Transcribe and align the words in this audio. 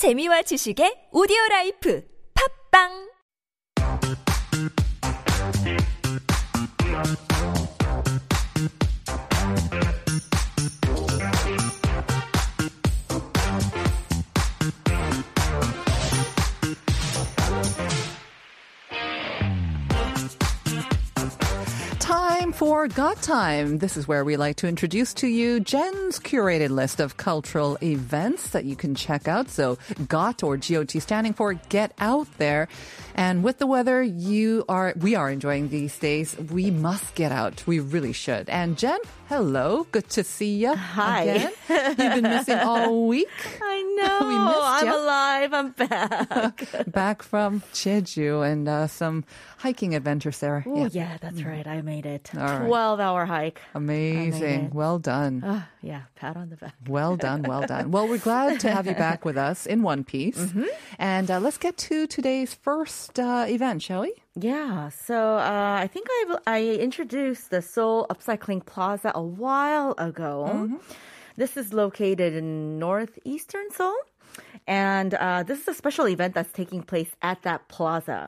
재미와 0.00 0.40
지식의 0.48 1.12
오디오 1.12 1.36
라이프. 1.50 2.00
팝빵 2.32 3.09
Time 22.50 22.58
for 22.58 22.88
Got 22.88 23.22
Time. 23.22 23.78
This 23.78 23.96
is 23.96 24.08
where 24.08 24.24
we 24.24 24.36
like 24.36 24.56
to 24.56 24.66
introduce 24.66 25.14
to 25.14 25.28
you 25.28 25.60
Jen's 25.60 26.18
curated 26.18 26.70
list 26.70 26.98
of 26.98 27.16
cultural 27.16 27.78
events 27.80 28.50
that 28.50 28.64
you 28.64 28.74
can 28.74 28.96
check 28.96 29.28
out. 29.28 29.48
So 29.48 29.78
GOT 30.08 30.42
or 30.42 30.56
GOT 30.56 31.00
standing 31.00 31.32
for 31.32 31.54
Get 31.54 31.92
Out 32.00 32.26
There. 32.38 32.66
And 33.14 33.44
with 33.44 33.58
the 33.58 33.68
weather 33.68 34.02
you 34.02 34.64
are 34.68 34.94
we 34.96 35.14
are 35.14 35.30
enjoying 35.30 35.68
these 35.68 35.96
days, 35.96 36.36
we 36.50 36.72
must 36.72 37.14
get 37.14 37.30
out. 37.30 37.64
We 37.68 37.78
really 37.78 38.12
should. 38.12 38.48
And 38.48 38.76
Jen, 38.76 38.98
hello. 39.28 39.86
Good 39.92 40.08
to 40.10 40.24
see 40.24 40.56
you. 40.56 40.74
Hi. 40.74 41.22
Again. 41.22 41.52
You've 41.68 41.96
been 41.96 42.22
missing 42.22 42.58
all 42.58 43.06
week. 43.06 43.28
I 43.62 43.89
know. 44.28 44.60
I'm 44.62 44.86
ya. 44.86 44.96
alive. 44.96 45.52
I'm 45.52 45.70
back. 45.88 46.92
Back 46.92 47.22
from 47.22 47.60
Jeju 47.72 48.50
and 48.50 48.68
uh, 48.68 48.86
some 48.86 49.24
hiking 49.58 49.94
adventure, 49.94 50.30
there. 50.30 50.64
oh, 50.66 50.88
yeah, 50.92 51.18
that's 51.20 51.42
right. 51.42 51.66
I 51.66 51.82
made 51.82 52.06
it. 52.06 52.30
All 52.34 52.42
right. 52.42 52.66
12 52.66 53.00
hour 53.00 53.26
hike. 53.26 53.60
Amazing. 53.74 54.70
Well 54.72 54.98
done. 54.98 55.42
Ah, 55.44 55.68
yeah, 55.82 56.02
pat 56.14 56.36
on 56.36 56.50
the 56.50 56.56
back. 56.56 56.74
Well 56.86 57.16
done, 57.16 57.42
well 57.42 57.62
done. 57.66 57.90
Well, 57.90 58.08
we're 58.08 58.18
glad 58.18 58.60
to 58.60 58.70
have 58.70 58.86
you 58.86 58.94
back 59.06 59.24
with 59.24 59.36
us 59.36 59.66
in 59.66 59.82
one 59.82 60.04
piece. 60.04 60.38
Mm-hmm. 60.38 60.64
And 60.98 61.30
uh, 61.30 61.40
let's 61.40 61.58
get 61.58 61.76
to 61.78 62.06
today's 62.06 62.54
first 62.54 63.18
uh, 63.18 63.46
event, 63.48 63.82
shall 63.82 64.02
we? 64.02 64.14
Yeah, 64.36 64.90
so 64.90 65.36
uh, 65.36 65.78
I 65.80 65.88
think 65.88 66.06
I 66.08 66.38
I 66.46 66.64
introduced 66.64 67.50
the 67.50 67.60
Seoul 67.60 68.06
Upcycling 68.10 68.64
Plaza 68.64 69.12
a 69.14 69.22
while 69.22 69.94
ago. 69.98 70.48
Mm-hmm. 70.48 70.76
This 71.40 71.56
is 71.56 71.72
located 71.72 72.34
in 72.40 72.78
northeastern 72.78 73.70
Seoul, 73.76 73.96
and 74.66 75.14
uh, 75.14 75.42
this 75.48 75.58
is 75.62 75.68
a 75.68 75.74
special 75.82 76.06
event 76.06 76.34
that's 76.34 76.52
taking 76.52 76.82
place 76.82 77.10
at 77.22 77.38
that 77.48 77.60
plaza. 77.68 78.20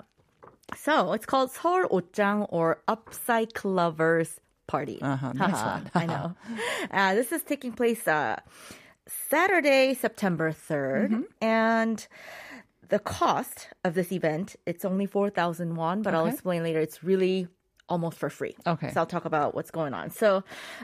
So 0.86 1.12
it's 1.12 1.26
called 1.26 1.50
Seoul 1.52 1.84
Otjang 1.96 2.46
or 2.48 2.68
Upcyclovers 2.88 4.30
Party. 4.66 4.98
Uh-huh, 5.02 5.32
nice 5.34 5.50
Haha, 5.50 5.72
one. 5.78 5.90
I 6.02 6.06
know. 6.06 6.26
Uh, 6.90 7.14
this 7.14 7.32
is 7.32 7.42
taking 7.42 7.72
place 7.72 8.08
uh, 8.08 8.36
Saturday, 9.30 9.92
September 9.94 10.48
3rd, 10.50 11.10
Mm-hmm. 11.10 11.22
and 11.42 12.06
the 12.88 12.98
cost 12.98 13.68
of 13.84 13.92
this 13.94 14.10
event 14.12 14.56
it's 14.66 14.84
only 14.84 15.06
4000 15.06 15.76
won 15.76 16.02
but 16.02 16.12
i'll 16.14 16.26
explain 16.26 16.62
later 16.62 16.78
it's 16.78 17.02
really 17.02 17.48
almost 17.92 18.16
for 18.22 18.30
free. 18.38 18.54
Okay. 18.72 18.90
so 18.92 18.96
i'll 19.00 19.12
talk 19.16 19.26
about 19.32 19.48
what's 19.56 19.72
going 19.80 19.94
on. 20.00 20.06
So 20.22 20.28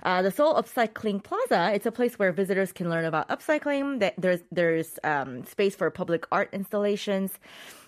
uh, 0.08 0.20
the 0.26 0.32
seoul 0.36 0.54
upcycling 0.60 1.18
plaza 1.28 1.62
it's 1.76 1.86
a 1.92 1.94
place 2.00 2.14
where 2.20 2.30
visitors 2.42 2.70
can 2.78 2.86
learn 2.92 3.04
about 3.12 3.24
upcycling. 3.34 3.86
That- 4.02 4.16
there's 4.24 4.42
there's 4.58 4.90
um, 5.12 5.30
space 5.54 5.74
for 5.80 5.88
public 6.02 6.22
art 6.38 6.48
installations 6.60 7.30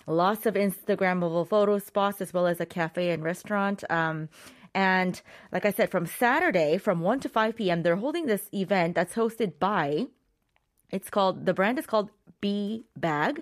lots 0.07 0.43
of 0.49 0.53
instagrammable 0.67 1.43
photo 1.53 1.75
spots 1.91 2.17
as 2.25 2.29
well 2.35 2.47
as 2.53 2.57
a 2.59 2.65
cafe 2.79 3.05
and 3.15 3.21
restaurant. 3.31 3.79
Um, 4.01 4.17
and 4.73 5.13
like 5.55 5.65
i 5.69 5.71
said 5.77 5.87
from 5.95 6.05
saturday 6.23 6.71
from 6.85 6.97
1 7.01 7.19
to 7.23 7.29
5 7.29 7.55
p.m 7.59 7.83
they're 7.83 8.01
holding 8.05 8.25
this 8.33 8.45
event 8.63 8.91
that's 8.97 9.13
hosted 9.21 9.51
by 9.59 10.07
it's 10.97 11.09
called 11.15 11.35
the 11.47 11.53
brand 11.59 11.77
is 11.81 11.85
called 11.85 12.09
B 12.41 12.85
Bag, 13.07 13.33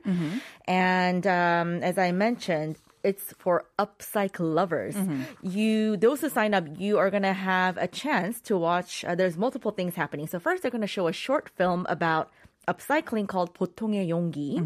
and 0.67 1.23
um, 1.41 1.69
as 1.89 1.97
I 1.97 2.11
mentioned, 2.11 2.73
it's 3.08 3.34
for 3.38 3.64
upcycle 3.78 4.54
lovers. 4.54 4.96
You 5.42 5.96
those 5.96 6.20
who 6.22 6.28
sign 6.28 6.54
up, 6.54 6.64
you 6.78 6.98
are 6.98 7.10
gonna 7.10 7.34
have 7.34 7.76
a 7.76 7.86
chance 7.86 8.40
to 8.48 8.56
watch. 8.56 9.04
Uh, 9.04 9.14
there's 9.14 9.36
multiple 9.36 9.70
things 9.72 9.94
happening. 9.94 10.26
So 10.26 10.38
first, 10.40 10.62
they're 10.62 10.70
gonna 10.70 10.86
show 10.86 11.06
a 11.08 11.12
short 11.12 11.50
film 11.54 11.84
about 11.88 12.30
upcycling 12.66 13.28
called 13.28 13.52
보통의 13.52 14.08
용기, 14.08 14.56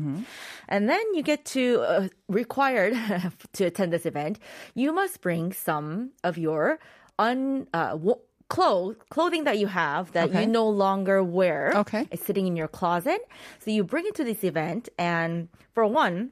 and 0.69 0.88
then 0.88 1.03
you 1.14 1.22
get 1.22 1.44
to 1.47 1.82
uh, 1.82 2.09
required 2.28 2.94
to 3.54 3.64
attend 3.64 3.92
this 3.92 4.06
event. 4.06 4.38
You 4.75 4.92
must 4.92 5.20
bring 5.20 5.53
some 5.53 6.10
of 6.22 6.38
your 6.38 6.78
un. 7.19 7.66
Uh, 7.75 7.97
wo- 7.98 8.20
Clothes, 8.48 8.97
clothing 9.10 9.44
that 9.44 9.59
you 9.59 9.66
have 9.66 10.12
that 10.12 10.31
Okay. 10.31 10.41
you 10.41 10.47
no 10.48 10.66
longer 10.66 11.22
wear. 11.22 11.70
Okay. 11.84 12.09
It's 12.10 12.25
sitting 12.25 12.47
in 12.47 12.56
your 12.56 12.66
closet. 12.66 13.20
So 13.59 13.70
you 13.70 13.84
bring 13.84 14.06
it 14.06 14.14
to 14.14 14.25
this 14.25 14.42
event, 14.42 14.88
and 14.97 15.48
for 15.75 15.84
one, 15.84 16.31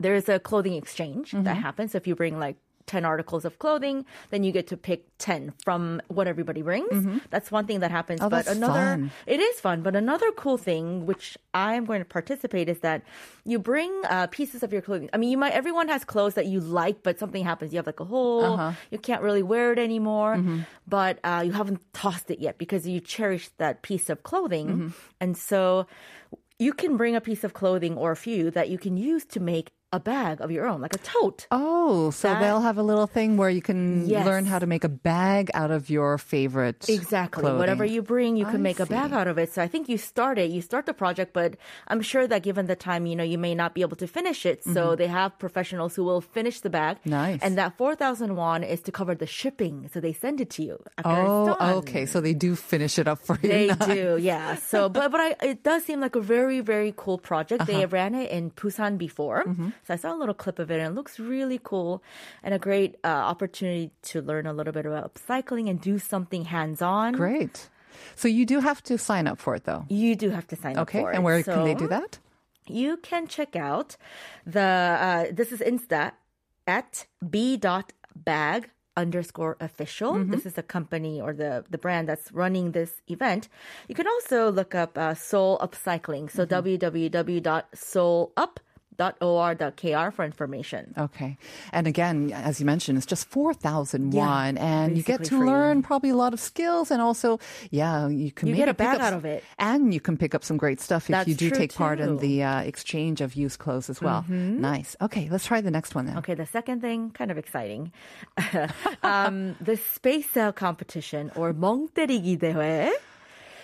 there's 0.00 0.28
a 0.28 0.38
clothing 0.40 0.74
exchange 0.74 1.30
that 1.32 1.44
Mm-hmm. 1.44 1.62
happens. 1.62 1.92
So 1.92 1.96
if 1.98 2.06
you 2.08 2.16
bring 2.16 2.38
like 2.40 2.56
10 2.86 3.04
articles 3.04 3.44
of 3.44 3.60
clothing, 3.60 4.04
then 4.30 4.42
you 4.42 4.50
get 4.50 4.66
to 4.68 4.76
pick 4.76 5.04
10 5.18 5.52
from 5.62 6.00
what 6.08 6.26
everybody 6.26 6.60
brings. 6.62 7.20
That's 7.30 7.48
one 7.52 7.64
thing 7.68 7.80
that 7.80 7.92
happens. 7.92 8.18
Oh, 8.20 8.28
but 8.28 8.48
another, 8.48 8.72
fun. 8.98 9.12
it 9.26 9.38
is 9.38 9.60
fun. 9.60 9.82
But 9.82 9.94
another 9.94 10.32
cool 10.32 10.58
thing, 10.58 11.06
which 11.06 11.38
I'm 11.54 11.84
going 11.84 12.00
to 12.00 12.04
participate, 12.18 12.68
is 12.68 12.80
that 12.80 13.04
you 13.44 13.60
bring 13.60 13.92
uh, 14.08 14.26
pieces 14.32 14.64
of 14.64 14.72
your 14.72 14.82
clothing. 14.82 15.08
I 15.12 15.18
mean, 15.18 15.30
you 15.30 15.38
might, 15.38 15.52
everyone 15.52 15.86
has 15.88 16.04
clothes 16.04 16.34
that 16.34 16.46
you 16.46 16.58
like, 16.58 17.04
but 17.04 17.20
something 17.20 17.44
happens. 17.44 17.70
You 17.72 17.76
have 17.78 17.86
like 17.86 18.00
a 18.00 18.04
hole, 18.04 18.44
Uh-huh. 18.58 18.72
you 18.90 18.98
can't 18.98 19.22
really 19.22 19.44
wear 19.44 19.70
it 19.72 19.78
anymore, 19.78 20.34
Mm-hmm. 20.36 20.60
but 20.88 21.20
uh, 21.22 21.42
you 21.46 21.52
haven't 21.52 21.78
tossed 21.92 22.28
it 22.32 22.40
yet 22.40 22.58
because 22.58 22.88
you 22.88 22.98
cherish 22.98 23.50
that 23.58 23.82
piece 23.82 24.10
of 24.10 24.24
clothing. 24.24 24.66
Mm-hmm. 24.68 24.88
And 25.20 25.36
so 25.36 25.86
you 26.58 26.72
can 26.72 26.96
bring 26.96 27.14
a 27.14 27.20
piece 27.20 27.44
of 27.44 27.52
clothing 27.54 27.94
or 27.96 28.10
a 28.10 28.16
few 28.16 28.50
that 28.50 28.68
you 28.68 28.78
can 28.78 28.96
use 28.96 29.24
to 29.26 29.38
make 29.38 29.70
a 29.92 29.98
bag 29.98 30.40
of 30.40 30.50
your 30.52 30.66
own, 30.66 30.80
like 30.80 30.94
a 30.94 30.98
tote. 30.98 31.46
Oh, 31.50 32.10
so 32.10 32.28
That- 32.28 32.40
they'll 32.40 32.60
have 32.60 32.78
a 32.78 32.82
little 32.82 33.08
thing 33.08 33.36
where 33.36 33.50
you 33.50 33.60
can 33.60 34.06
Yes. 34.06 34.24
learn 34.24 34.44
how 34.46 34.58
to 34.60 34.66
make 34.66 34.84
a 34.84 34.88
bag 34.88 35.50
out 35.52 35.70
of 35.72 35.90
your 35.90 36.16
favorite. 36.16 36.88
Exactly. 36.88 37.42
clothing. 37.42 37.58
Whatever 37.58 37.84
you 37.84 38.00
bring, 38.02 38.36
you 38.36 38.44
can 38.46 38.56
I 38.62 38.68
make 38.70 38.78
a 38.80 38.86
bag 38.86 39.12
out 39.12 39.26
of 39.26 39.36
it. 39.38 39.52
So 39.52 39.62
I 39.62 39.66
think 39.68 39.88
you 39.88 39.98
start 39.98 40.38
it, 40.38 40.50
you 40.50 40.62
start 40.62 40.86
the 40.86 40.94
project, 40.94 41.32
but 41.32 41.56
I'm 41.88 42.02
sure 42.02 42.26
that 42.28 42.42
given 42.42 42.66
the 42.66 42.76
time, 42.76 43.06
you 43.06 43.16
know, 43.16 43.24
you 43.24 43.38
may 43.38 43.54
not 43.54 43.74
be 43.74 43.80
able 43.82 43.96
to 43.96 44.06
finish 44.06 44.46
it. 44.46 44.62
So 44.64 44.94
they 44.94 45.08
have 45.08 45.36
professionals 45.38 45.96
who 45.96 46.04
will 46.04 46.20
finish 46.20 46.60
the 46.60 46.70
bag. 46.70 46.98
Mm-hmm. 47.00 47.10
Nice. 47.10 47.40
And 47.42 47.58
that 47.58 47.76
4,000 47.76 48.36
won 48.36 48.62
is 48.62 48.80
to 48.82 48.92
cover 48.92 49.14
the 49.14 49.26
shipping. 49.26 49.90
So 49.92 49.98
they 50.00 50.12
send 50.12 50.40
it 50.40 50.50
to 50.50 50.62
you. 50.62 50.78
Oh, 51.04 51.56
okay. 51.78 52.06
So 52.06 52.20
they 52.20 52.34
do 52.34 52.54
finish 52.54 52.98
it 52.98 53.08
up 53.08 53.18
for 53.18 53.38
you. 53.42 53.48
They 53.48 53.66
do, 53.86 54.18
yeah. 54.20 54.54
So, 54.54 54.88
but 54.88 55.10
but 55.10 55.20
I, 55.20 55.34
it 55.42 55.62
does 55.62 55.84
seem 55.84 56.00
like 56.00 56.14
a 56.14 56.20
very 56.20 56.60
very 56.60 56.94
cool 56.96 57.18
project. 57.18 57.66
They 57.66 57.82
Uh-huh. 57.84 57.88
ran 57.98 58.14
it 58.14 58.30
in 58.30 58.50
Busan 58.52 58.98
before, 58.98 59.44
Mm-hmm. 59.44 59.68
So 59.86 59.94
I 59.94 59.96
saw 59.96 60.14
a 60.14 60.18
little 60.18 60.34
clip 60.34 60.58
of 60.58 60.70
it, 60.70 60.78
and 60.80 60.92
it 60.92 60.94
looks 60.94 61.18
really 61.18 61.60
cool, 61.62 62.02
and 62.42 62.54
a 62.54 62.58
great 62.58 62.96
uh, 63.04 63.08
opportunity 63.08 63.90
to 64.02 64.20
learn 64.22 64.46
a 64.46 64.52
little 64.52 64.72
bit 64.72 64.86
about 64.86 65.12
upcycling 65.12 65.68
and 65.70 65.80
do 65.80 65.98
something 65.98 66.44
hands 66.44 66.82
on. 66.82 67.14
Great. 67.14 67.68
So 68.16 68.28
you 68.28 68.46
do 68.46 68.60
have 68.60 68.82
to 68.84 68.96
sign 68.98 69.26
up 69.26 69.38
for 69.38 69.54
it, 69.56 69.64
though. 69.64 69.84
You 69.88 70.14
do 70.16 70.30
have 70.30 70.46
to 70.48 70.56
sign 70.56 70.76
up 70.76 70.82
Okay. 70.88 71.00
for 71.00 71.12
it. 71.12 71.16
And 71.16 71.24
where 71.24 71.42
can 71.42 71.64
they 71.64 71.74
do 71.74 71.88
that? 71.88 72.18
You 72.66 72.96
can 72.98 73.26
check 73.26 73.56
out 73.56 73.96
the. 74.46 74.60
Uh, 74.60 75.26
this 75.32 75.52
is 75.52 75.60
Insta 75.60 76.12
at 76.66 77.06
b.bag 77.28 78.70
underscore 78.96 79.56
official. 79.60 80.14
Mm-hmm. 80.14 80.30
This 80.30 80.46
is 80.46 80.54
the 80.54 80.62
company 80.62 81.20
or 81.20 81.32
the, 81.32 81.64
the 81.70 81.78
brand 81.78 82.08
that's 82.08 82.30
running 82.32 82.72
this 82.72 83.00
event. 83.08 83.48
You 83.88 83.94
can 83.94 84.06
also 84.06 84.50
look 84.50 84.74
up 84.74 84.96
uh, 84.98 85.14
Seoul 85.14 85.58
Upcycling. 85.58 86.30
So 86.30 86.42
Mm-hmm 86.42 86.48
www.soulup.or.kr 88.99 90.13
for 90.13 90.23
information. 90.23 90.93
Okay. 90.97 91.37
And 91.73 91.87
again, 91.87 92.31
as 92.33 92.59
you 92.59 92.65
mentioned, 92.65 92.97
it's 92.97 93.05
just 93.05 93.27
4,000 93.27 94.13
Yeah, 94.13 94.19
won. 94.25 94.57
And 94.57 94.95
you 94.97 95.03
get 95.03 95.17
to 95.17 95.19
basically 95.19 95.37
free. 95.39 95.47
learn 95.49 95.83
probably 95.83 96.09
a 96.11 96.15
lot 96.15 96.33
of 96.33 96.39
skills. 96.39 96.91
And 96.91 97.01
also, 97.01 97.39
yeah, 97.71 98.07
you 98.07 98.31
can 98.31 98.47
You 98.47 98.53
maybe 98.53 98.61
get 98.61 98.69
a 98.69 98.73
pick 98.73 98.87
bag 98.87 98.95
up 98.95 99.01
out 99.01 99.13
s- 99.13 99.17
of 99.17 99.25
it. 99.25 99.43
And 99.59 99.93
you 99.93 99.99
can 99.99 100.17
pick 100.17 100.33
up 100.33 100.43
some 100.43 100.57
great 100.57 100.79
stuff 100.79 101.09
if 101.09 101.11
That's 101.13 101.27
you 101.27 101.35
do 101.35 101.49
true, 101.49 101.57
take 101.57 101.73
part 101.75 101.99
in 101.99 102.07
too. 102.07 102.11
Mm-hmm. 102.15 102.21
the 102.21 102.43
uh, 102.43 102.59
exchange 102.61 103.19
of 103.21 103.35
used 103.35 103.59
clothes 103.59 103.89
as 103.89 103.99
well. 104.01 104.23
Nice. 104.29 104.95
Okay, 105.01 105.27
let's 105.29 105.45
try 105.45 105.59
the 105.61 105.71
next 105.71 105.93
one 105.95 106.05
then. 106.05 106.17
Okay, 106.19 106.33
the 106.33 106.45
second 106.45 106.79
thing, 106.81 107.11
kind 107.11 107.31
of 107.31 107.37
exciting. 107.37 107.91
um, 109.03 109.55
the 109.59 109.75
space 109.75 110.29
sail 110.29 110.53
competition 110.53 111.31
or 111.35 111.53
멍때리기 111.53 112.37
대회. 112.39 112.91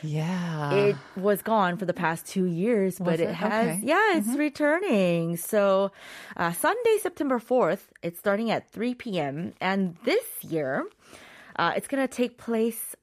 Yeah. 0.07 0.73
it 0.75 0.97
was 1.17 1.43
gone 1.43 1.77
for 1.77 1.85
the 1.85 1.95
past 1.95 2.27
two 2.27 2.45
years, 2.47 2.99
but 2.99 3.21
it, 3.21 3.31
it? 3.31 3.35
has, 3.35 3.53
Okay. 3.53 3.77
Mm-hmm. 3.77 3.89
yeah, 3.89 4.17
it's 4.17 4.29
returning. 4.29 5.37
So, 5.37 5.93
uh, 6.37 6.53
Sunday, 6.53 6.99
September 7.01 7.39
4th, 7.39 7.85
it's 8.03 8.19
starting 8.19 8.51
at 8.51 8.71
3 8.71 8.95
p.m. 8.95 9.55
And 9.61 9.97
this 10.05 10.25
year, 10.43 10.87
uh, 11.57 11.73
it's 11.77 11.89
going 11.89 12.07
to 12.07 12.13
take 12.13 12.39
place 12.39 12.95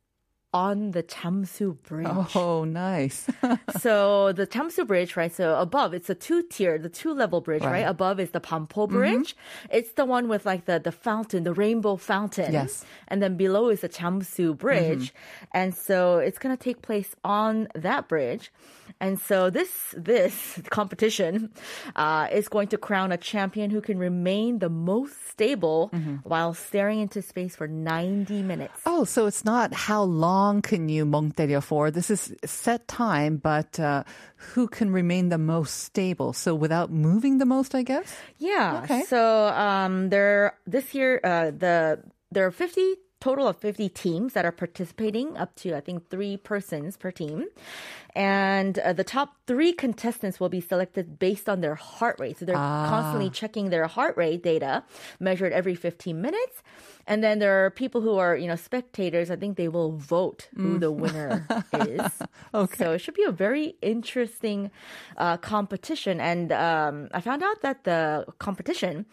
on 0.54 0.92
the 0.92 1.02
Chamsu 1.04 1.82
Bridge. 1.84 2.36
Oh, 2.36 2.64
nice. 2.64 3.28
so 3.80 4.32
the 4.34 4.46
Chamsu 4.46 4.86
Bridge, 4.86 5.18
right? 5.18 5.34
So 5.34 5.60
above, 5.60 5.94
it's 5.94 6.10
a 6.10 6.16
two-tier, 6.16 6.78
the 6.78 6.90
two-level 6.90 7.42
bridge, 7.42 7.64
right? 7.64 7.72
Right. 7.72 7.90
Above 7.90 8.20
is 8.20 8.32
the 8.32 8.40
Banpo 8.40 8.88
Bridge. 8.88 9.36
Mm-hmm. 9.36 9.78
It's 9.78 9.92
the 9.94 10.06
one 10.06 10.28
with 10.28 10.46
like 10.46 10.66
the 10.66 10.80
the 10.80 10.92
fountain, 10.92 11.44
the 11.44 11.54
rainbow 11.54 11.96
fountain. 11.96 12.54
Yes. 12.54 12.86
And 13.08 13.22
then 13.22 13.36
below 13.36 13.70
is 13.70 13.82
the 13.82 13.90
Chamsu 13.90 14.56
Bridge, 14.56 15.14
mm-hmm. 15.14 15.58
and 15.58 15.76
so 15.76 16.20
it's 16.20 16.38
gonna 16.38 16.58
take 16.58 16.82
place 16.82 17.16
on 17.24 17.68
that 17.74 18.08
bridge. 18.08 18.52
And 19.00 19.20
so 19.20 19.50
this 19.50 19.96
this 19.98 20.62
competition 20.70 21.52
uh, 21.96 22.28
is 22.32 22.48
going 22.48 22.68
to 22.70 22.78
crown 22.78 23.12
a 23.12 23.18
champion 23.18 23.70
who 23.70 23.82
can 23.82 23.98
remain 23.98 24.60
the 24.60 24.70
most 24.70 25.28
stable 25.30 25.90
mm-hmm. 25.94 26.18
while 26.24 26.54
staring 26.54 27.00
into 27.00 27.22
space 27.22 27.56
for 27.56 27.68
90 27.68 28.44
minutes. 28.44 28.82
Oh, 28.86 29.04
so 29.04 29.26
it's 29.26 29.44
not 29.44 29.74
how 29.74 30.04
long 30.04 30.43
long 30.44 30.62
can 30.62 30.90
you 30.90 31.06
Monteria 31.06 31.62
for? 31.62 31.92
This 31.92 32.10
is 32.10 32.36
set 32.46 32.88
time, 32.88 33.38
but 33.38 33.80
uh, 33.80 34.04
who 34.54 34.68
can 34.68 34.92
remain 34.92 35.30
the 35.30 35.38
most 35.38 35.74
stable? 35.88 36.34
So 36.34 36.50
without 36.66 36.92
moving 36.92 37.38
the 37.40 37.46
most, 37.46 37.76
I 37.76 37.84
guess. 37.84 38.10
Yeah. 38.38 38.82
Okay. 38.84 39.04
So 39.04 39.48
um, 39.48 40.10
there 40.10 40.58
this 40.68 40.94
year 40.94 41.20
uh, 41.24 41.52
the 41.64 42.04
there 42.34 42.46
are 42.46 42.52
fifty 42.52 42.88
total 43.24 43.48
of 43.48 43.56
50 43.56 43.88
teams 43.88 44.34
that 44.34 44.44
are 44.44 44.52
participating 44.52 45.38
up 45.38 45.56
to 45.56 45.72
i 45.72 45.80
think 45.80 46.10
three 46.10 46.36
persons 46.36 46.98
per 46.98 47.10
team 47.10 47.48
and 48.16 48.78
uh, 48.80 48.94
the 48.94 49.04
top 49.04 49.36
3 49.48 49.74
contestants 49.74 50.40
will 50.40 50.50
be 50.50 50.62
selected 50.62 51.18
based 51.18 51.50
on 51.50 51.62
their 51.62 51.76
heart 51.76 52.20
rate. 52.20 52.38
So 52.38 52.46
they're 52.46 52.56
constantly 52.56 53.30
checking 53.30 53.70
their 53.70 53.88
heart 53.88 54.16
rate 54.18 54.44
data 54.44 54.84
measured 55.20 55.52
every 55.52 55.76
15 55.76 56.22
minutes. 56.22 56.62
And 57.08 57.24
then 57.24 57.40
there 57.40 57.66
are 57.66 57.70
people 57.70 58.02
who 58.02 58.18
are, 58.18 58.36
you 58.36 58.48
know, 58.48 58.56
spectators. 58.56 59.30
I 59.32 59.36
think 59.36 59.58
they 59.58 59.68
will 59.68 59.94
vote 59.98 60.48
who 60.56 60.78
the 60.78 60.92
winner 60.92 61.48
is. 61.74 62.12
Okay. 62.54 62.78
So 62.78 62.92
it 62.92 63.00
should 63.00 63.16
be 63.16 63.24
a 63.24 63.32
very 63.32 63.76
interesting 63.82 64.72
uh, 65.18 65.38
competition. 65.38 66.22
And 66.22 66.52
um, 66.52 67.10
I 67.14 67.20
found 67.20 67.44
out 67.44 67.62
that 67.62 67.84
the 67.84 68.26
competition 68.40 69.06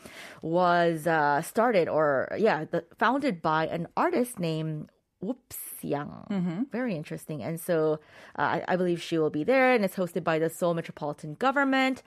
was 0.42 1.06
uh, 1.06 1.42
started 1.42 1.88
or, 1.88 2.28
yeah, 2.38 2.64
the, 2.70 2.84
founded 2.96 3.42
by 3.42 3.66
an 3.66 3.88
artist 3.96 4.38
named 4.38 4.90
Whoops 5.20 5.58
Yang. 5.82 6.66
Very 6.72 6.96
interesting. 6.96 7.42
And 7.42 7.60
so 7.60 8.00
uh, 8.38 8.42
I, 8.42 8.64
I 8.68 8.76
believe 8.76 9.02
she 9.02 9.18
will 9.18 9.30
be 9.30 9.44
there, 9.44 9.72
and 9.74 9.84
it's 9.84 9.96
hosted 9.96 10.24
by 10.24 10.38
the 10.38 10.48
Seoul 10.50 10.74
Metropolitan 10.74 11.34
Government. 11.34 12.02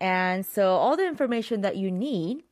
And 0.00 0.46
so 0.46 0.74
all 0.76 0.96
the 0.96 1.06
information 1.06 1.60
that 1.62 1.76
you 1.76 1.90
need 1.90 2.44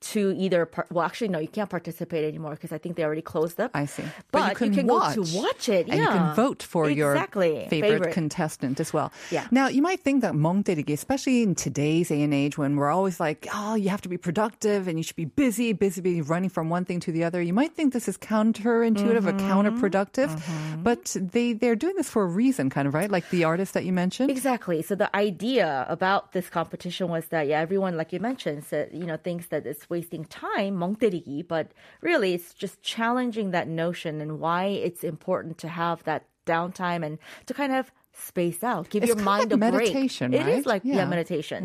to 0.00 0.34
either 0.36 0.66
par- 0.66 0.86
well 0.90 1.04
actually 1.06 1.26
no 1.26 1.38
you 1.38 1.48
can't 1.48 1.70
participate 1.70 2.22
anymore 2.22 2.50
because 2.50 2.70
I 2.70 2.76
think 2.78 2.96
they 2.96 3.02
already 3.04 3.22
closed 3.22 3.58
up. 3.58 3.70
I 3.74 3.86
see. 3.86 4.04
But, 4.30 4.60
you 4.60 4.70
can, 4.70 4.86
watch, 4.86 5.16
go 5.16 5.24
to 5.24 5.36
watch 5.36 5.68
it. 5.70 5.88
And 5.88 5.98
you 5.98 6.06
can 6.06 6.16
yeah. 6.16 6.34
vote 6.34 6.62
for 6.62 6.88
your 6.90 7.12
Exactly. 7.12 7.66
favorite, 7.70 8.12
contestant 8.12 8.78
as 8.78 8.92
well. 8.92 9.10
Yeah. 9.30 9.46
Now, 9.50 9.68
you 9.68 9.80
might 9.80 10.00
think 10.00 10.20
that 10.20 10.34
멍 10.34 10.62
때리기, 10.64 10.92
especially 10.92 11.42
in 11.42 11.54
today's 11.54 12.08
day 12.08 12.22
and 12.22 12.34
age 12.34 12.58
when 12.58 12.76
we're 12.76 12.90
always 12.90 13.18
like, 13.18 13.48
oh, 13.54 13.74
you 13.74 13.88
have 13.88 14.02
to 14.02 14.08
be 14.10 14.18
productive 14.18 14.86
and 14.86 14.98
you 14.98 15.02
should 15.02 15.16
be 15.16 15.24
busy, 15.24 15.72
busy, 15.72 16.02
busy, 16.02 16.20
running 16.20 16.50
from 16.50 16.68
one 16.68 16.84
thing 16.84 17.00
to 17.00 17.10
the 17.10 17.24
other. 17.24 17.40
You 17.40 17.54
might 17.54 17.72
think 17.72 17.94
this 17.94 18.06
is 18.06 18.18
counterintuitive 18.18 19.24
or 19.26 19.32
Mm-hmm. 19.32 19.50
counterproductive, 19.50 20.30
but 20.82 21.16
they, 21.18 21.52
they're 21.52 21.74
doing 21.74 21.96
this 21.96 22.08
for 22.10 22.22
a 22.22 22.26
reason, 22.26 22.68
kind 22.70 22.86
of, 22.86 22.94
right? 22.94 23.10
Like 23.10 23.28
the 23.30 23.44
artist 23.44 23.74
that 23.74 23.84
you 23.84 23.92
mentioned. 23.92 24.30
Exactly. 24.30 24.82
So 24.82 24.94
the 24.94 25.14
idea 25.16 25.86
about 25.88 26.32
this 26.32 26.48
competition 26.48 27.08
was 27.08 27.26
that 27.28 27.46
yeah, 27.48 27.60
everyone, 27.60 27.96
like 27.96 28.12
you 28.12 28.20
mentioned, 28.20 28.64
said, 28.64 28.90
you 28.92 29.04
know, 29.04 29.16
thinks 29.16 29.46
that 29.48 29.66
it's 29.66 29.88
wasting 29.90 30.24
time, 30.24 30.76
멍 30.78 30.96
때리기, 30.98 31.46
but 31.46 31.72
really 32.00 32.34
it's 32.34 32.54
just 32.54 32.82
challenging 32.82 33.50
that 33.50 33.66
notion 33.66 34.20
and 34.20 34.38
why 34.38 34.66
it's 34.66 35.02
important 35.02 35.58
to 35.58 35.68
have 35.68 36.02
that 36.04 36.22
downtime 36.46 37.02
and 37.04 37.18
to 37.46 37.52
kind 37.54 37.72
of 37.74 37.90
space 38.16 38.64
out, 38.64 38.88
give 38.88 39.02
It's 39.02 39.08
your 39.12 39.16
kind 39.16 39.20
of 39.20 39.24
mind 39.26 39.50
like 39.50 39.52
a 39.52 39.56
break. 39.58 39.92
meditation, 39.92 40.32
It 40.32 40.46
is 40.46 40.64
right? 40.64 40.66
like 40.66 40.82
yeah, 40.84 40.96
Yeah. 41.02 41.04
Mm. 41.04 41.10
meditation. 41.10 41.62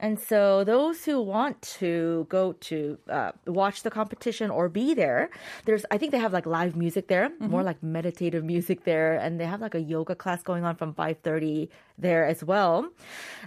And 0.00 0.18
so 0.18 0.64
those 0.64 1.04
who 1.04 1.20
want 1.20 1.60
to 1.80 2.26
go 2.28 2.52
to 2.72 2.98
uh, 3.08 3.32
watch 3.46 3.82
the 3.84 3.90
competition 3.92 4.50
or 4.50 4.68
be 4.68 4.92
there, 4.94 5.28
there's 5.66 5.84
I 5.92 5.98
think 5.98 6.12
they 6.12 6.18
have 6.18 6.32
like 6.32 6.46
live 6.48 6.74
music 6.74 7.08
there, 7.12 7.28
Mm-hmm. 7.28 7.50
more 7.52 7.62
like 7.62 7.82
meditative 7.82 8.44
music 8.44 8.84
there, 8.84 9.14
and 9.14 9.36
they 9.38 9.44
have 9.46 9.60
like 9.60 9.74
a 9.76 9.80
yoga 9.84 10.14
class 10.16 10.42
going 10.42 10.64
on 10.64 10.74
from 10.76 10.94
5:30 10.94 11.68
there 11.98 12.24
as 12.26 12.40
well. 12.42 12.88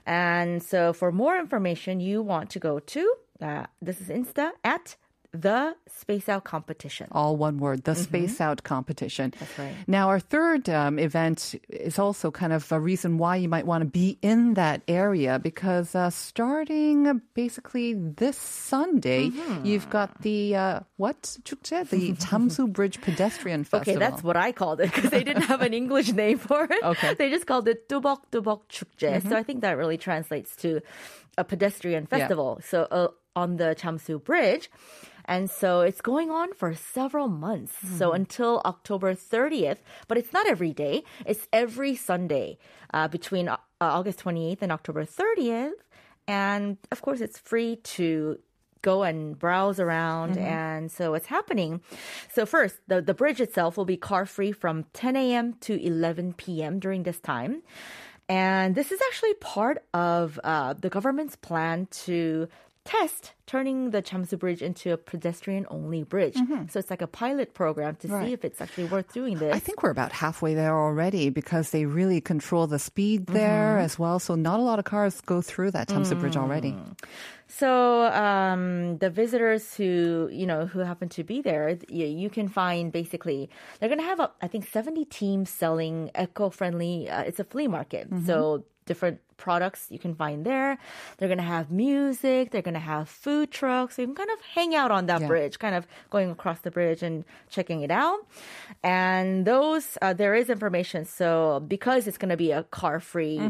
And 0.06 0.62
so 0.62 0.94
for 0.94 1.12
more 1.12 1.38
information, 1.38 2.00
you 2.00 2.22
want 2.22 2.50
to 2.52 2.60
go 2.60 2.80
to 2.80 3.02
uh, 3.43 3.67
this 3.81 4.01
is 4.01 4.09
Insta 4.09 4.51
at 4.65 4.97
the 5.35 5.75
Space 5.89 6.29
Out 6.29 6.45
Competition. 6.45 7.09
All 7.11 7.39
one 7.39 7.57
word, 7.57 7.85
the 7.85 7.95
Space 7.95 8.39
Out 8.39 8.65
competition. 8.65 9.31
Mm-hmm. 9.31 9.41
That's 9.41 9.59
right. 9.59 9.75
Now, 9.87 10.09
our 10.11 10.21
third 10.21 10.69
um, 10.69 10.99
event 10.99 11.55
is 11.71 11.99
also 11.99 12.31
kind 12.31 12.53
of 12.53 12.71
a 12.71 12.79
reason 12.79 13.17
why 13.17 13.37
you 13.37 13.49
might 13.49 13.65
want 13.65 13.81
to 13.81 13.89
be 13.89 14.19
in 14.21 14.55
that 14.55 14.83
area 14.87 15.39
because 15.39 15.95
uh, 15.95 16.11
starting 16.11 17.23
basically 17.33 17.95
this 17.95 18.37
Sunday, 18.37 19.31
Mm-hmm. 19.31 19.65
you've 19.65 19.89
got 19.89 20.21
the, 20.21 20.55
uh, 20.55 20.81
what, 20.99 21.23
축제? 21.45 21.89
The 21.89 22.13
Chamsu 22.29 22.71
Bridge 22.71 23.01
Pedestrian 23.01 23.65
Festival. 23.65 24.03
Okay, 24.03 24.11
that's 24.11 24.23
what 24.23 24.37
I 24.37 24.53
called 24.53 24.81
it 24.81 24.93
because 24.93 25.11
they 25.11 25.25
didn't 25.25 25.45
have 25.45 25.63
an 25.63 25.73
English 25.73 26.13
name 26.13 26.37
for 26.37 26.65
it. 26.65 26.73
Okay. 26.83 27.07
Mm-hmm. 27.09 27.15
They 27.17 27.31
just 27.31 27.47
called 27.47 27.67
it 27.69 27.89
Tubok 27.89 28.29
Tubok 28.31 28.69
Chukje. 28.69 29.27
So 29.27 29.35
I 29.35 29.43
think 29.43 29.63
that 29.63 29.79
really 29.79 29.97
translates 29.97 30.55
to 30.57 30.83
a 31.39 31.45
pedestrian 31.45 32.05
festival. 32.05 32.61
So 32.69 32.87
uh, 32.91 33.09
on 33.35 33.57
the 33.57 33.75
Chamsu 33.79 34.23
Bridge. 34.23 34.71
And 35.25 35.49
so 35.51 35.81
it's 35.83 36.01
going 36.01 36.31
on 36.31 36.53
for 36.53 36.75
several 36.75 37.29
months. 37.29 37.73
So 37.99 38.09
Mm-hmm. 38.09 38.17
until 38.17 38.61
October 38.65 39.15
30th, 39.15 39.79
but 40.09 40.19
it's 40.19 40.33
not 40.33 40.49
every 40.49 40.73
day. 40.73 41.05
It's 41.25 41.47
every 41.53 41.95
Sunday 41.95 42.59
uh, 42.93 43.07
between 43.09 43.49
uh, 43.49 43.57
August 43.81 44.19
28th 44.25 44.63
and 44.63 44.73
October 44.73 45.05
30th. 45.05 45.73
And 46.27 46.77
of 46.91 47.03
course, 47.03 47.21
it's 47.21 47.39
free 47.39 47.77
to 47.97 48.39
go 48.83 49.05
and 49.05 49.39
browse 49.39 49.79
around. 49.79 50.37
And 50.39 50.91
so 50.91 51.15
it's 51.15 51.27
happening. 51.27 51.81
So 52.35 52.45
first, 52.45 52.77
the, 52.89 53.01
the 53.01 53.15
bridge 53.15 53.41
itself 53.41 53.77
will 53.77 53.85
be 53.85 53.97
car 53.97 54.27
free 54.27 54.51
from 54.51 54.85
10 54.93 55.15
a.m. 55.15 55.55
to 55.61 55.81
11 55.81 56.35
p.m. 56.35 56.81
during 56.81 57.05
this 57.05 57.21
time. 57.21 57.63
And 58.29 58.75
this 58.75 58.91
is 58.91 59.01
actually 59.09 59.35
part 59.35 59.85
of 59.95 60.41
uh, 60.43 60.75
the 60.75 60.89
government's 60.91 61.37
plan 61.37 61.87
to 62.07 62.49
test 62.85 63.33
turning 63.47 63.91
the 63.91 64.03
Chamsu 64.03 64.39
Bridge 64.39 64.63
into 64.63 64.93
a 64.93 64.97
pedestrian-only 64.97 66.03
bridge. 66.05 66.37
So 66.71 66.79
it's 66.81 66.91
like 66.91 67.03
a 67.03 67.07
pilot 67.07 67.55
program 67.55 67.97
to 67.97 68.09
Right. 68.09 68.27
see 68.27 68.33
if 68.33 68.45
it's 68.45 68.61
actually 68.61 68.85
worth 68.85 69.13
doing 69.13 69.39
this. 69.39 69.55
I 69.55 69.59
think 69.59 69.83
we're 69.83 69.91
about 69.91 70.13
halfway 70.13 70.55
there 70.55 70.77
already 70.77 71.29
because 71.31 71.71
they 71.71 71.85
really 71.87 72.21
control 72.21 72.67
the 72.67 72.79
speed 72.79 73.27
there 73.27 73.77
Mm-hmm. 73.77 73.85
as 73.85 73.99
well. 73.99 74.19
So 74.19 74.35
not 74.35 74.59
a 74.59 74.63
lot 74.63 74.79
of 74.79 74.85
cars 74.85 75.21
go 75.21 75.41
through 75.43 75.73
that 75.73 75.89
Chamsu 75.89 76.19
Bridge 76.19 76.37
already. 76.37 76.73
Mm. 76.73 76.97
So 77.49 78.05
um, 78.07 78.97
the 78.99 79.11
visitors 79.11 79.75
who 79.75 80.29
you 80.33 80.47
know 80.47 80.65
who 80.67 80.79
happen 80.81 81.09
to 81.11 81.23
be 81.23 81.43
there, 81.43 81.77
you, 81.89 82.07
you 82.07 82.31
can 82.31 82.49
find 82.49 82.91
basically 82.91 83.51
they're 83.79 83.91
gonna 83.91 84.03
have 84.03 84.21
a, 84.21 84.31
I 84.41 84.49
think 84.49 84.67
seventy 84.69 85.05
teams 85.05 85.51
selling 85.51 86.11
eco-friendly. 86.15 87.11
Uh, 87.11 87.23
it's 87.23 87.39
a 87.41 87.45
flea 87.45 87.69
market, 87.69 88.09
so 88.25 88.65
different 88.87 89.21
products 89.47 89.81
you 89.95 89.99
can 90.05 90.15
find 90.23 90.39
there. 90.51 90.71
They're 91.17 91.29
gonna 91.35 91.51
have 91.57 91.67
music. 91.87 92.43
They're 92.51 92.67
gonna 92.71 92.87
have 92.95 93.05
food 93.25 93.47
trucks. 93.59 93.91
So 93.97 94.03
you 94.03 94.09
can 94.09 94.15
kind 94.23 94.31
of 94.37 94.41
hang 94.57 94.73
out 94.81 94.91
on 94.97 95.03
that 95.11 95.21
Yeah. 95.23 95.27
bridge, 95.33 95.55
kind 95.59 95.75
of 95.79 95.83
going 96.15 96.31
across 96.37 96.61
the 96.67 96.71
bridge 96.79 97.03
and 97.09 97.25
checking 97.55 97.81
it 97.87 97.91
out. 98.05 98.21
And 98.83 99.45
those 99.53 99.99
uh, 100.01 100.13
there 100.15 100.35
is 100.35 100.49
information. 100.51 101.05
So 101.05 101.61
because 101.67 102.07
it's 102.09 102.19
gonna 102.19 102.37
be 102.47 102.51
a 102.53 102.63
car-free 102.65 103.41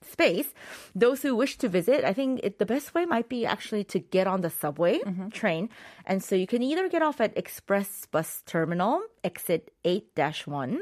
space. 0.00 0.54
Those 0.94 1.22
who 1.22 1.34
wish 1.34 1.58
to 1.58 1.68
visit, 1.68 2.04
I 2.04 2.12
think 2.18 2.40
it, 2.46 2.58
the 2.62 2.64
best 2.74 2.94
way 2.94 3.04
might 3.04 3.28
be 3.28 3.44
actually 3.44 3.84
to 3.92 3.98
get 3.98 4.26
on 4.26 4.40
the 4.46 4.48
subway 4.62 5.00
Mm-hmm. 5.00 5.28
train. 5.40 5.68
And 6.06 6.22
so 6.22 6.32
you 6.36 6.46
can 6.46 6.62
either 6.62 6.88
get 6.88 7.02
off 7.02 7.20
at 7.20 7.36
Express 7.36 8.06
Bus 8.06 8.42
Terminal, 8.46 9.02
exit 9.24 9.72
8 9.84 10.06
one 10.46 10.80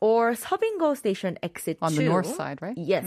or 0.00 0.32
Seobinggo 0.34 0.96
Station, 0.96 1.38
exit 1.42 1.76
Mm-hmm. 1.78 1.84
On 1.84 1.90
2. 1.92 1.96
the 1.98 2.04
north 2.04 2.26
side, 2.34 2.62
right? 2.62 2.76
Yes. 2.76 3.06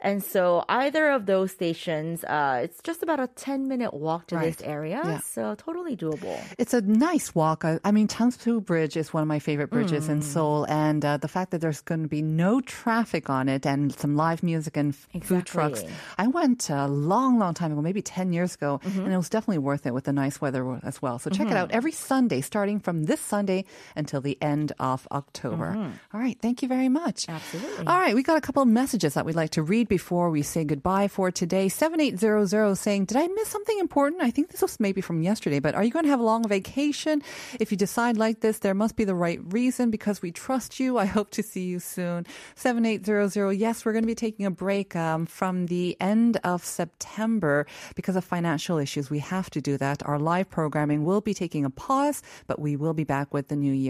And 0.00 0.22
so 0.22 0.64
either 0.68 1.10
of 1.10 1.26
those 1.26 1.52
stations, 1.52 2.22
uh, 2.24 2.60
it's 2.64 2.80
just 2.82 3.02
about 3.02 3.20
a 3.20 3.26
10 3.28 3.66
minute 3.68 3.94
walk 3.94 4.26
to 4.28 4.36
this 4.36 4.60
area. 4.62 5.00
Yeah. 5.04 5.18
So 5.20 5.54
totally 5.54 5.96
doable. 5.96 6.38
It's 6.58 6.74
a 6.74 6.82
nice 6.82 7.34
walk. 7.34 7.64
I, 7.64 7.78
I 7.84 7.90
mean, 7.92 8.08
Chamsu 8.08 8.62
Bridge 8.64 8.96
is 8.96 9.12
one 9.14 9.22
of 9.22 9.28
my 9.28 9.38
favorite 9.38 9.70
bridges 9.70 10.06
Mm. 10.08 10.10
in 10.10 10.22
Seoul, 10.22 10.64
and 10.68 11.04
uh, 11.04 11.16
the 11.16 11.28
fact 11.28 11.50
that 11.52 11.60
there's 11.60 11.80
going 11.80 12.02
to 12.02 12.08
be 12.08 12.20
no 12.22 12.60
traffic 12.60 13.30
on 13.30 13.48
it 13.48 13.64
and 13.66 13.92
some 13.98 14.16
live 14.16 14.42
music 14.42 14.76
and 14.76 14.92
f- 14.92 15.22
food 15.24 15.46
trucks. 15.46 15.82
I 16.18 16.26
went 16.26 16.68
a 16.70 16.86
long, 16.86 17.38
long 17.38 17.54
time 17.54 17.72
ago, 17.72 17.80
maybe 17.80 18.02
10 18.02 18.32
years 18.32 18.54
ago, 18.54 18.80
Mm-hmm. 18.84 19.04
and 19.04 19.12
it 19.12 19.16
was 19.16 19.28
definitely 19.30 19.58
worth 19.58 19.86
it 19.86 19.94
with 19.94 20.04
the 20.04 20.12
nice 20.12 20.40
weather 20.40 20.80
as 20.82 21.00
well. 21.00 21.18
So 21.18 21.30
check 21.30 21.46
it 21.48 21.56
out 21.56 21.70
every 21.70 21.92
Sunday, 21.92 22.40
starting 22.42 22.80
from 22.80 23.04
this 23.04 23.20
Sunday 23.20 23.64
until 24.04 24.20
the 24.20 24.36
end 24.42 24.68
of 24.78 25.08
October. 25.10 25.68
All 26.12 26.20
right. 26.20 26.38
Thank 26.44 26.60
you 26.62 26.68
very 26.68 26.90
much. 26.90 27.18
Mm-hmm. 27.24 27.36
Absolutely. 27.40 27.86
All 27.86 27.98
right. 27.98 28.14
We 28.14 28.22
got 28.22 28.36
a 28.36 28.40
couple 28.46 28.62
of 28.62 28.68
messages 28.68 29.14
that 29.14 29.24
we'd 29.24 29.34
like 29.42 29.54
to 29.56 29.62
read 29.62 29.88
before 29.88 30.28
we 30.28 30.42
say 30.42 30.62
goodbye 30.64 31.08
for 31.08 31.30
today. 31.30 31.70
7800 31.70 32.76
saying, 32.76 33.06
Did 33.06 33.16
I 33.16 33.26
miss 33.28 33.48
something 33.48 33.78
important? 33.78 34.20
I 34.20 34.30
think 34.30 34.50
this 34.50 34.60
was 34.60 34.78
maybe 34.78 35.00
from 35.00 35.22
yesterday, 35.22 35.58
but 35.58 35.74
are 35.74 35.82
you 35.82 35.90
going 35.90 36.04
to 36.04 36.10
have 36.10 36.20
a 36.20 36.28
long 36.32 36.46
vacation? 36.46 37.22
If 37.58 37.72
you 37.72 37.78
decide 37.78 38.18
like 38.18 38.40
this, 38.44 38.58
there 38.58 38.74
must 38.74 38.94
be 39.00 39.04
the 39.04 39.14
right 39.14 39.40
reason 39.58 39.90
because 39.90 40.20
we 40.20 40.30
trust 40.32 40.78
you. 40.78 40.98
I 41.04 41.06
hope 41.16 41.30
to 41.38 41.42
see 41.42 41.64
you 41.64 41.80
soon. 41.80 42.26
7800. 42.56 43.52
Yes, 43.52 43.84
we're 43.84 43.96
going 43.96 44.04
to 44.04 44.14
be 44.14 44.22
taking 44.26 44.44
a 44.44 44.50
break 44.50 44.94
um, 44.94 45.24
from 45.24 45.66
the 45.74 45.96
end 46.00 46.36
of 46.44 46.62
September 46.80 47.66
because 47.96 48.16
of 48.16 48.24
financial 48.36 48.76
issues. 48.76 49.08
We 49.08 49.20
have 49.20 49.48
to 49.56 49.60
do 49.62 49.78
that. 49.78 50.04
Our 50.04 50.18
live 50.18 50.48
programming 50.50 51.04
will 51.08 51.22
be 51.22 51.32
taking 51.32 51.64
a 51.64 51.70
pause, 51.70 52.20
but 52.46 52.60
we 52.60 52.76
will 52.76 52.92
be 52.92 53.04
back 53.16 53.32
with 53.32 53.48
the 53.48 53.56
new 53.56 53.72
year. 53.72 53.83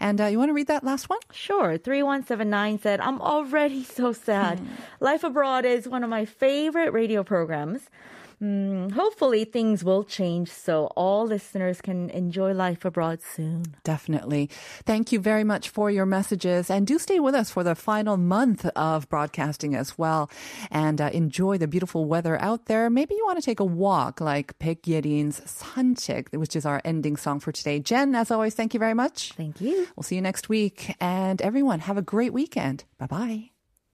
And 0.00 0.20
uh, 0.20 0.26
you 0.26 0.38
want 0.38 0.48
to 0.50 0.54
read 0.54 0.68
that 0.68 0.84
last 0.84 1.08
one? 1.08 1.18
Sure. 1.32 1.78
3179 1.78 2.78
said, 2.80 3.00
I'm 3.00 3.20
already 3.20 3.84
so 3.84 4.12
sad. 4.12 4.60
Hmm. 4.60 4.66
Life 5.00 5.24
Abroad 5.24 5.64
is 5.64 5.88
one 5.88 6.04
of 6.04 6.10
my 6.10 6.24
favorite 6.24 6.92
radio 6.92 7.22
programs. 7.22 7.82
Mm, 8.42 8.90
hopefully, 8.90 9.44
things 9.44 9.84
will 9.84 10.02
change 10.02 10.50
so 10.50 10.86
all 10.96 11.24
listeners 11.24 11.80
can 11.80 12.10
enjoy 12.10 12.52
life 12.52 12.84
abroad 12.84 13.20
soon. 13.22 13.62
Definitely. 13.84 14.50
Thank 14.84 15.12
you 15.12 15.20
very 15.20 15.44
much 15.44 15.68
for 15.68 15.90
your 15.90 16.06
messages. 16.06 16.68
And 16.68 16.84
do 16.84 16.98
stay 16.98 17.20
with 17.20 17.36
us 17.36 17.50
for 17.50 17.62
the 17.62 17.76
final 17.76 18.16
month 18.16 18.66
of 18.74 19.08
broadcasting 19.08 19.76
as 19.76 19.96
well. 19.96 20.28
And 20.72 21.00
uh, 21.00 21.10
enjoy 21.12 21.58
the 21.58 21.68
beautiful 21.68 22.04
weather 22.06 22.40
out 22.40 22.66
there. 22.66 22.90
Maybe 22.90 23.14
you 23.14 23.24
want 23.24 23.38
to 23.38 23.44
take 23.44 23.60
a 23.60 23.64
walk 23.64 24.20
like 24.20 24.58
Baek 24.58 24.86
Yerin's 24.86 25.40
산책, 25.40 26.36
which 26.36 26.56
is 26.56 26.66
our 26.66 26.80
ending 26.84 27.16
song 27.16 27.38
for 27.38 27.52
today. 27.52 27.78
Jen, 27.78 28.16
as 28.16 28.32
always, 28.32 28.54
thank 28.54 28.74
you 28.74 28.80
very 28.80 28.94
much. 28.94 29.32
Thank 29.36 29.60
you. 29.60 29.86
We'll 29.94 30.02
see 30.02 30.16
you 30.16 30.22
next 30.22 30.48
week. 30.48 30.96
And 31.00 31.40
everyone, 31.42 31.80
have 31.80 31.96
a 31.96 32.02
great 32.02 32.32
weekend. 32.32 32.84
Bye 32.98 33.06
bye. 33.06 33.51